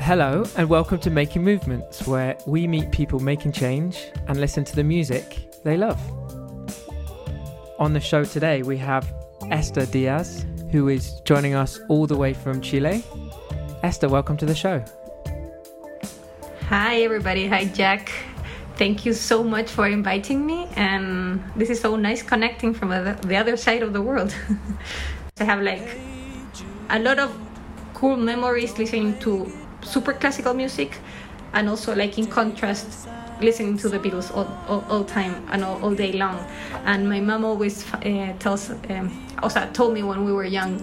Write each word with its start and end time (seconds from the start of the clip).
Hello, 0.00 0.42
and 0.56 0.70
welcome 0.70 0.98
to 1.00 1.10
Making 1.10 1.44
Movements, 1.44 2.06
where 2.06 2.38
we 2.46 2.66
meet 2.66 2.90
people 2.90 3.20
making 3.20 3.52
change 3.52 4.06
and 4.26 4.40
listen 4.40 4.64
to 4.64 4.74
the 4.74 4.82
music 4.82 5.52
they 5.64 5.76
love. 5.76 6.00
On 7.78 7.92
the 7.92 8.00
show 8.00 8.24
today, 8.24 8.62
we 8.62 8.78
have 8.78 9.12
Esther 9.50 9.84
Diaz, 9.84 10.46
who 10.70 10.88
is 10.88 11.20
joining 11.26 11.54
us 11.54 11.78
all 11.90 12.06
the 12.06 12.16
way 12.16 12.32
from 12.32 12.62
Chile. 12.62 13.04
Esther, 13.82 14.08
welcome 14.08 14.38
to 14.38 14.46
the 14.46 14.54
show. 14.54 14.82
Hi, 16.68 17.02
everybody. 17.02 17.46
Hi, 17.48 17.66
Jack. 17.66 18.10
Thank 18.80 19.04
you 19.04 19.12
so 19.12 19.44
much 19.44 19.68
for 19.70 19.86
inviting 19.86 20.46
me, 20.46 20.66
and 20.74 21.44
this 21.54 21.68
is 21.68 21.78
so 21.80 21.96
nice 21.96 22.22
connecting 22.22 22.72
from 22.72 22.88
the 22.88 23.36
other 23.36 23.54
side 23.58 23.82
of 23.82 23.92
the 23.92 24.00
world. 24.00 24.34
I 25.38 25.44
have 25.44 25.60
like 25.60 25.86
a 26.88 26.98
lot 26.98 27.18
of 27.18 27.30
cool 27.92 28.16
memories 28.16 28.78
listening 28.78 29.18
to 29.18 29.52
super 29.82 30.14
classical 30.14 30.54
music 30.54 30.96
and 31.52 31.68
also 31.68 31.94
like 31.94 32.16
in 32.16 32.26
contrast 32.26 33.06
listening 33.42 33.76
to 33.76 33.90
the 33.90 33.98
Beatles 33.98 34.34
all, 34.34 34.48
all, 34.66 34.82
all 34.88 35.04
time 35.04 35.46
and 35.52 35.62
all, 35.62 35.78
all, 35.84 35.94
day 35.94 36.12
long. 36.12 36.42
And 36.86 37.06
my 37.06 37.20
mom 37.20 37.44
always 37.44 37.84
uh, 37.92 38.32
tells, 38.38 38.70
um, 38.70 39.28
also 39.42 39.68
told 39.74 39.92
me 39.92 40.02
when 40.02 40.24
we 40.24 40.32
were 40.32 40.44
young 40.44 40.80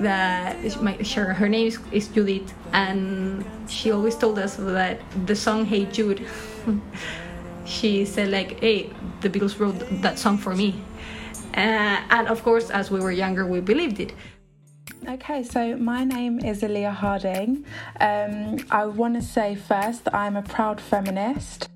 that 0.00 0.82
my, 0.82 0.92
her, 1.14 1.32
her 1.32 1.48
name 1.48 1.68
is, 1.68 1.78
is 1.92 2.08
Judith, 2.08 2.52
and 2.72 3.44
she 3.68 3.90
always 3.90 4.16
told 4.16 4.38
us 4.38 4.56
that 4.56 5.00
the 5.26 5.36
song 5.36 5.64
"Hey 5.64 5.84
Jude," 5.86 6.26
she 7.64 8.04
said 8.04 8.30
like, 8.30 8.60
"Hey, 8.60 8.90
the 9.20 9.30
Beatles 9.30 9.58
wrote 9.58 9.78
that 10.02 10.18
song 10.18 10.38
for 10.38 10.54
me," 10.54 10.82
uh, 11.54 12.00
and 12.10 12.28
of 12.28 12.42
course, 12.42 12.70
as 12.70 12.90
we 12.90 13.00
were 13.00 13.12
younger, 13.12 13.46
we 13.46 13.60
believed 13.60 14.00
it. 14.00 14.14
Okay, 15.06 15.42
so 15.42 15.76
my 15.76 16.02
name 16.04 16.38
is 16.40 16.62
Aaliyah 16.62 16.94
Harding. 16.94 17.64
Um, 18.00 18.56
I 18.70 18.86
want 18.86 19.14
to 19.14 19.22
say 19.22 19.54
first 19.54 20.04
that 20.04 20.14
I'm 20.14 20.34
a 20.34 20.42
proud 20.42 20.80
feminist. 20.80 21.68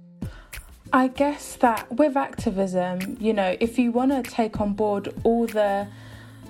I 0.93 1.09
guess 1.09 1.56
that 1.56 1.93
with 1.93 2.17
activism, 2.17 3.19
you 3.21 3.34
know, 3.34 3.55
if 3.61 3.78
you 3.78 3.93
want 3.93 4.12
to 4.12 4.23
take 4.23 4.59
on 4.62 4.73
board 4.73 5.12
all 5.25 5.47
the 5.47 5.89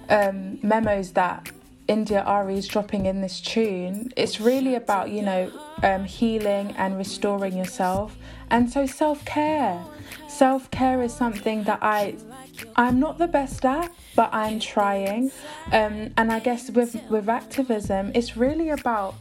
um, 0.08 0.60
memos 0.62 1.12
that 1.12 1.50
India 1.88 2.22
Arie 2.26 2.58
is 2.58 2.68
dropping 2.68 3.06
in 3.06 3.22
this 3.22 3.40
tune, 3.40 4.12
it's 4.14 4.40
really 4.40 4.74
about, 4.74 5.08
you 5.08 5.22
know, 5.22 5.50
um, 5.82 6.04
healing 6.04 6.74
and 6.76 6.98
restoring 6.98 7.56
yourself. 7.56 8.16
And 8.50 8.70
so 8.70 8.86
self 8.86 9.24
care. 9.24 9.82
Self 10.28 10.70
care 10.70 11.02
is 11.02 11.14
something 11.14 11.64
that 11.64 11.78
I 11.82 12.16
I'm 12.76 13.00
not 13.00 13.18
the 13.18 13.26
best 13.26 13.64
at, 13.64 13.92
but 14.14 14.28
I'm 14.32 14.60
trying. 14.60 15.30
Um, 15.72 16.12
and 16.16 16.30
I 16.30 16.40
guess 16.40 16.70
with 16.70 17.00
with 17.08 17.28
activism, 17.28 18.12
it's 18.14 18.36
really 18.36 18.68
about 18.68 19.14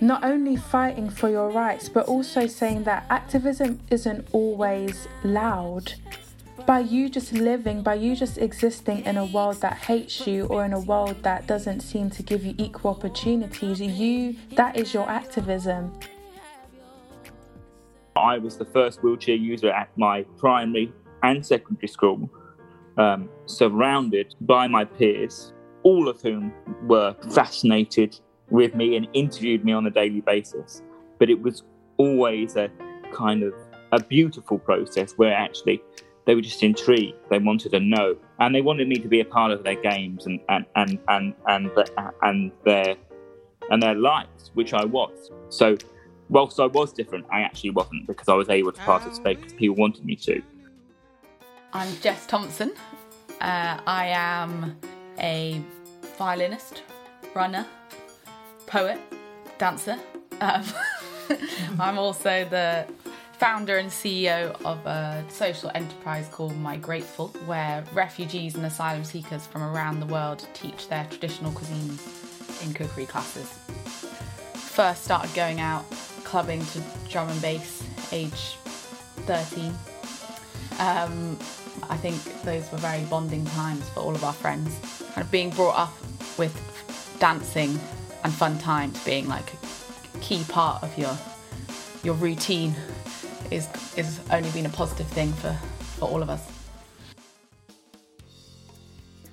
not 0.00 0.24
only 0.24 0.56
fighting 0.56 1.10
for 1.10 1.28
your 1.28 1.50
rights, 1.50 1.88
but 1.88 2.06
also 2.06 2.46
saying 2.46 2.84
that 2.84 3.06
activism 3.10 3.80
isn't 3.90 4.26
always 4.32 5.08
loud. 5.24 5.94
By 6.66 6.80
you 6.80 7.08
just 7.08 7.32
living, 7.32 7.82
by 7.82 7.94
you 7.94 8.14
just 8.14 8.38
existing 8.38 9.04
in 9.04 9.16
a 9.16 9.24
world 9.24 9.60
that 9.60 9.74
hates 9.78 10.26
you 10.26 10.46
or 10.46 10.64
in 10.64 10.72
a 10.72 10.80
world 10.80 11.22
that 11.22 11.46
doesn't 11.46 11.80
seem 11.80 12.10
to 12.10 12.22
give 12.22 12.44
you 12.44 12.54
equal 12.58 12.92
opportunities, 12.92 13.80
you 13.80 14.36
that 14.56 14.76
is 14.76 14.94
your 14.94 15.08
activism. 15.08 15.98
I 18.16 18.38
was 18.38 18.56
the 18.56 18.64
first 18.66 19.02
wheelchair 19.02 19.36
user 19.36 19.70
at 19.70 19.88
my 19.96 20.22
primary 20.38 20.92
and 21.22 21.44
secondary 21.44 21.88
school 21.88 22.30
um, 22.98 23.28
surrounded 23.46 24.34
by 24.42 24.66
my 24.66 24.84
peers, 24.84 25.52
all 25.82 26.08
of 26.08 26.20
whom 26.20 26.52
were 26.82 27.14
fascinated 27.30 28.18
with 28.50 28.74
me 28.74 28.96
and 28.96 29.08
interviewed 29.12 29.64
me 29.64 29.72
on 29.72 29.86
a 29.86 29.90
daily 29.90 30.20
basis. 30.20 30.82
But 31.18 31.30
it 31.30 31.40
was 31.40 31.62
always 31.96 32.56
a 32.56 32.70
kind 33.12 33.42
of 33.42 33.54
a 33.92 34.02
beautiful 34.02 34.58
process 34.58 35.12
where 35.16 35.32
actually 35.32 35.82
they 36.30 36.36
were 36.36 36.40
just 36.40 36.62
intrigued. 36.62 37.16
They 37.28 37.40
wanted 37.40 37.72
to 37.72 37.80
know, 37.80 38.16
and 38.38 38.54
they 38.54 38.60
wanted 38.60 38.86
me 38.86 38.94
to 38.98 39.08
be 39.08 39.18
a 39.18 39.24
part 39.24 39.50
of 39.50 39.64
their 39.64 39.74
games 39.74 40.26
and 40.26 40.38
and 40.48 40.64
and 40.76 41.00
and 41.08 41.34
and, 41.48 41.70
and 42.22 42.52
their 42.64 42.94
and 43.68 43.82
their 43.82 43.96
lives, 43.96 44.52
which 44.54 44.72
I 44.72 44.84
was. 44.84 45.32
So, 45.48 45.76
whilst 46.28 46.60
I 46.60 46.66
was 46.66 46.92
different, 46.92 47.26
I 47.32 47.40
actually 47.40 47.70
wasn't 47.70 48.06
because 48.06 48.28
I 48.28 48.34
was 48.34 48.48
able 48.48 48.70
to 48.70 48.80
participate 48.82 49.40
because 49.40 49.54
people 49.54 49.74
wanted 49.74 50.04
me 50.04 50.14
to. 50.26 50.40
I'm 51.72 51.92
Jess 52.00 52.26
Thompson. 52.26 52.74
Uh, 53.40 53.80
I 53.84 54.06
am 54.14 54.78
a 55.18 55.60
violinist, 56.16 56.84
runner, 57.34 57.66
poet, 58.68 59.00
dancer. 59.58 59.98
Um, 60.40 60.62
I'm 61.80 61.98
also 61.98 62.44
the 62.48 62.86
founder 63.40 63.78
and 63.78 63.88
CEO 63.88 64.50
of 64.66 64.84
a 64.84 65.24
social 65.30 65.70
enterprise 65.74 66.28
called 66.28 66.52
Migrateful, 66.62 67.30
where 67.46 67.82
refugees 67.94 68.54
and 68.54 68.66
asylum 68.66 69.02
seekers 69.02 69.46
from 69.46 69.62
around 69.62 69.98
the 69.98 70.04
world 70.04 70.46
teach 70.52 70.88
their 70.88 71.06
traditional 71.06 71.50
cuisines 71.52 72.62
in 72.62 72.74
cookery 72.74 73.06
classes. 73.06 73.46
First 74.52 75.04
started 75.04 75.34
going 75.34 75.58
out 75.58 75.90
clubbing 76.22 76.62
to 76.66 76.82
drum 77.08 77.30
and 77.30 77.40
bass, 77.40 77.82
age 78.12 78.58
13. 79.24 79.74
Um, 80.78 81.38
I 81.88 81.96
think 81.96 82.16
those 82.42 82.70
were 82.70 82.76
very 82.76 83.04
bonding 83.04 83.46
times 83.46 83.88
for 83.88 84.00
all 84.00 84.14
of 84.14 84.22
our 84.22 84.34
friends. 84.34 84.78
Kind 85.14 85.24
of 85.24 85.30
being 85.30 85.48
brought 85.48 85.78
up 85.78 85.94
with 86.36 86.54
dancing 87.18 87.80
and 88.22 88.34
fun 88.34 88.58
times 88.58 89.02
being 89.02 89.26
like 89.28 89.50
a 89.54 90.18
key 90.18 90.44
part 90.44 90.82
of 90.82 90.98
your 90.98 91.16
your 92.02 92.14
routine 92.14 92.74
is 93.50 93.68
is 93.96 94.20
only 94.30 94.50
been 94.50 94.66
a 94.66 94.70
positive 94.70 95.06
thing 95.06 95.32
for, 95.34 95.52
for 95.98 96.08
all 96.08 96.22
of 96.22 96.30
us. 96.30 96.42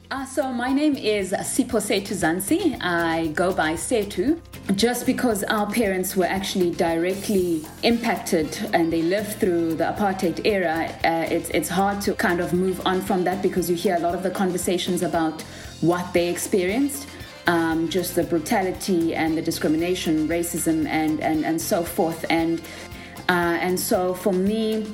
Uh, 0.09 0.25
so 0.25 0.53
my 0.53 0.71
name 0.71 0.95
is 0.95 1.33
Sipho 1.33 1.81
Setu 1.81 2.13
Zansi. 2.13 2.77
I 2.81 3.27
go 3.35 3.53
by 3.53 3.73
Setu 3.73 4.39
just 4.75 5.05
because 5.05 5.43
our 5.43 5.69
parents 5.69 6.15
were 6.15 6.25
actually 6.25 6.71
directly 6.71 7.65
impacted 7.83 8.57
and 8.73 8.91
they 8.91 9.01
lived 9.01 9.33
through 9.33 9.75
the 9.75 9.83
apartheid 9.83 10.45
era. 10.45 10.89
Uh, 11.03 11.27
it's 11.29 11.49
it's 11.49 11.67
hard 11.67 11.99
to 12.01 12.13
kind 12.13 12.39
of 12.39 12.53
move 12.53 12.79
on 12.85 13.01
from 13.01 13.25
that 13.25 13.41
because 13.41 13.69
you 13.69 13.75
hear 13.75 13.97
a 13.97 13.99
lot 13.99 14.15
of 14.15 14.23
the 14.23 14.31
conversations 14.31 15.03
about 15.03 15.41
what 15.81 16.13
they 16.13 16.29
experienced. 16.29 17.07
Um, 17.47 17.87
just 17.87 18.15
the 18.15 18.23
brutality 18.23 19.15
and 19.15 19.37
the 19.37 19.41
discrimination, 19.41 20.27
racism, 20.27 20.85
and, 20.85 21.21
and, 21.21 21.45
and 21.45 21.61
so 21.61 21.81
forth. 21.81 22.25
And, 22.29 22.61
uh, 23.29 23.57
and 23.61 23.79
so 23.79 24.13
for 24.13 24.33
me, 24.33 24.93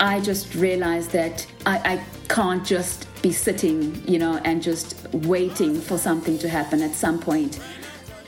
I 0.00 0.20
just 0.20 0.54
realized 0.54 1.10
that 1.10 1.46
I, 1.66 1.78
I 1.94 2.04
can't 2.28 2.64
just 2.64 3.06
be 3.20 3.32
sitting, 3.32 4.00
you 4.06 4.18
know, 4.18 4.40
and 4.44 4.62
just 4.62 4.96
waiting 5.12 5.80
for 5.80 5.98
something 5.98 6.38
to 6.38 6.48
happen 6.48 6.82
at 6.82 6.92
some 6.92 7.18
point. 7.18 7.58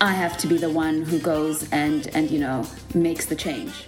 I 0.00 0.12
have 0.12 0.36
to 0.38 0.46
be 0.46 0.56
the 0.56 0.70
one 0.70 1.02
who 1.02 1.18
goes 1.20 1.70
and, 1.70 2.08
and 2.14 2.30
you 2.30 2.40
know, 2.40 2.66
makes 2.94 3.26
the 3.26 3.36
change. 3.36 3.86